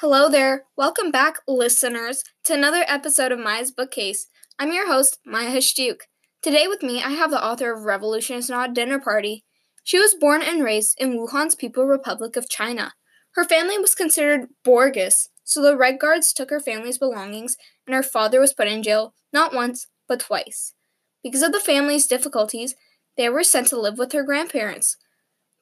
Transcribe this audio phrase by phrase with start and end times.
[0.00, 0.64] Hello there.
[0.76, 4.26] Welcome back, listeners, to another episode of Maya's Bookcase.
[4.58, 6.00] I'm your host, Maya Hashtuk.
[6.42, 9.44] Today with me, I have the author of Revolution is Not a Dinner Party.
[9.84, 12.94] She was born and raised in Wuhan's People Republic of China.
[13.34, 17.56] Her family was considered bourgeois, so the Red Guards took her family's belongings,
[17.86, 20.74] and her father was put in jail not once, but twice.
[21.22, 22.74] Because of the family's difficulties,
[23.16, 24.96] they were sent to live with her grandparents.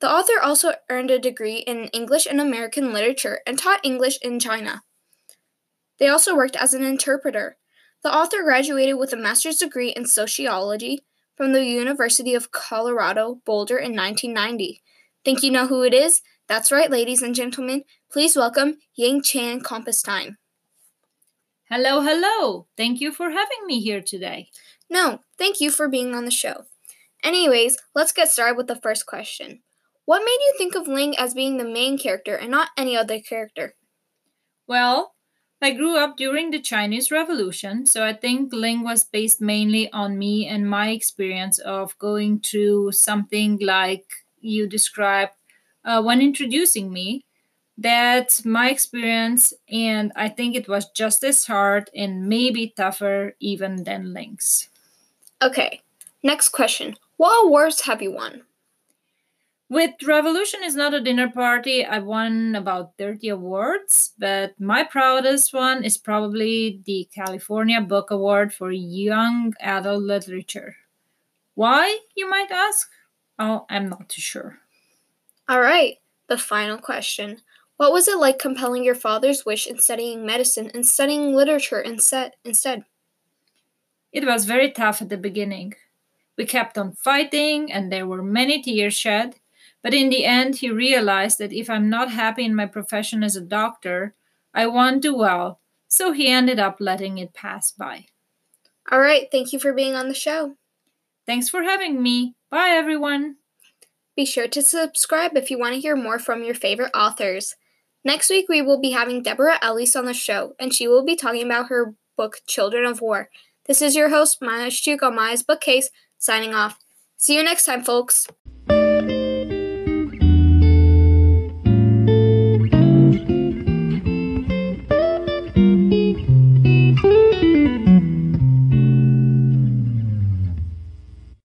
[0.00, 4.40] The author also earned a degree in English and American literature and taught English in
[4.40, 4.82] China.
[5.98, 7.58] They also worked as an interpreter.
[8.02, 11.00] The author graduated with a master's degree in sociology
[11.36, 14.82] from the University of Colorado Boulder in 1990.
[15.22, 16.22] Think you know who it is?
[16.48, 17.84] That's right, ladies and gentlemen.
[18.10, 20.38] Please welcome Ying Chang Compestine.
[21.70, 22.66] Hello, hello.
[22.76, 24.48] Thank you for having me here today.
[24.88, 26.64] No, thank you for being on the show.
[27.22, 29.60] Anyways, let's get started with the first question.
[30.10, 33.20] What made you think of Ling as being the main character and not any other
[33.20, 33.76] character?
[34.66, 35.14] Well,
[35.62, 40.18] I grew up during the Chinese Revolution, so I think Ling was based mainly on
[40.18, 44.04] me and my experience of going through something like
[44.40, 45.34] you described
[45.84, 47.24] uh, when introducing me.
[47.78, 53.84] That my experience, and I think it was just as hard and maybe tougher even
[53.84, 54.70] than Ling's.
[55.40, 55.82] Okay,
[56.24, 56.96] next question.
[57.16, 58.42] What awards have you won?
[59.70, 65.54] With Revolution is Not a Dinner Party, I won about 30 awards, but my proudest
[65.54, 70.74] one is probably the California Book Award for Young Adult Literature.
[71.54, 72.90] Why, you might ask?
[73.38, 74.58] Oh, I'm not too sure.
[75.48, 77.40] All right, the final question.
[77.76, 82.32] What was it like compelling your father's wish in studying medicine and studying literature instead?
[82.44, 82.86] instead?
[84.12, 85.74] It was very tough at the beginning.
[86.36, 89.36] We kept on fighting, and there were many tears shed.
[89.82, 93.36] But in the end, he realized that if I'm not happy in my profession as
[93.36, 94.14] a doctor,
[94.52, 95.60] I won't do well.
[95.88, 98.06] So he ended up letting it pass by.
[98.90, 100.56] All right, thank you for being on the show.
[101.26, 102.34] Thanks for having me.
[102.50, 103.36] Bye, everyone.
[104.16, 107.54] Be sure to subscribe if you want to hear more from your favorite authors.
[108.04, 111.16] Next week, we will be having Deborah Ellis on the show, and she will be
[111.16, 113.28] talking about her book, Children of War.
[113.66, 116.78] This is your host, Maya Stuk on Maya's Bookcase, signing off.
[117.16, 118.26] See you next time, folks.